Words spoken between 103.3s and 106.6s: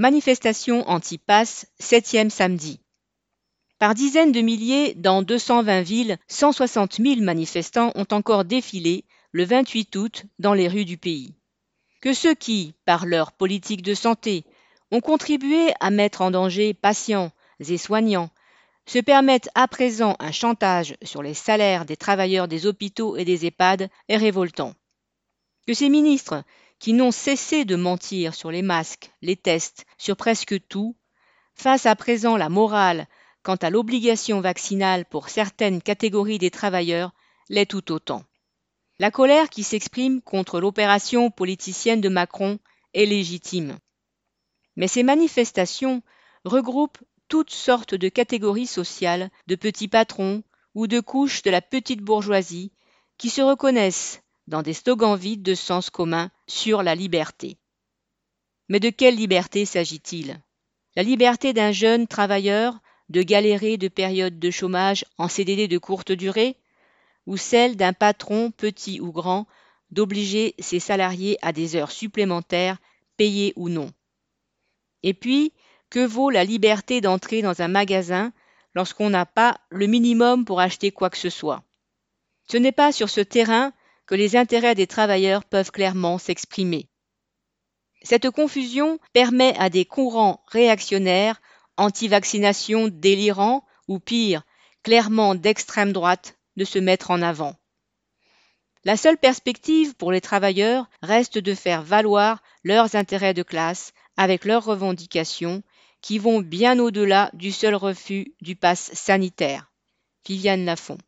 de classe avec leurs revendications qui vont